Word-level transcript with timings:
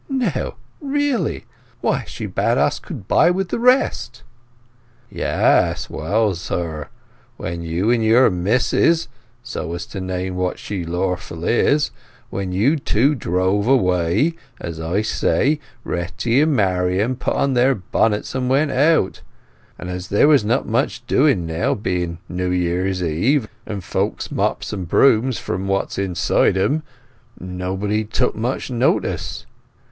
"No! 0.09 0.55
Really! 0.81 1.45
Why, 1.81 2.05
she 2.07 2.25
bade 2.25 2.57
us 2.57 2.79
goodbye 2.79 3.29
with 3.29 3.49
the 3.49 3.59
rest—" 3.59 4.23
"Yes. 5.11 5.91
Well, 5.91 6.33
sir, 6.33 6.89
when 7.37 7.61
you 7.61 7.91
and 7.91 8.03
your 8.03 8.31
Mis'ess—so 8.31 9.77
to 9.77 10.01
name 10.01 10.35
what 10.37 10.57
she 10.57 10.83
lawful 10.83 11.43
is—when 11.43 12.51
you 12.51 12.77
two 12.77 13.13
drove 13.13 13.67
away, 13.67 14.33
as 14.59 14.79
I 14.79 15.03
say, 15.03 15.59
Retty 15.83 16.41
and 16.41 16.55
Marian 16.55 17.15
put 17.15 17.35
on 17.35 17.53
their 17.53 17.75
bonnets 17.75 18.33
and 18.33 18.49
went 18.49 18.71
out; 18.71 19.21
and 19.77 19.87
as 19.87 20.07
there 20.07 20.33
is 20.33 20.43
not 20.43 20.65
much 20.67 21.05
doing 21.05 21.45
now, 21.45 21.75
being 21.75 22.17
New 22.27 22.49
Year's 22.49 23.03
Eve, 23.03 23.47
and 23.67 23.83
folks 23.83 24.31
mops 24.31 24.73
and 24.73 24.87
brooms 24.87 25.37
from 25.37 25.67
what's 25.67 25.99
inside 25.99 26.57
'em, 26.57 26.81
nobody 27.39 28.03
took 28.03 28.35
much 28.35 28.71
notice. 28.71 29.45